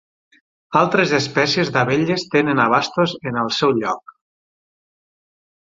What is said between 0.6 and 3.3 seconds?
Altres espècies d'abelles tenen abastos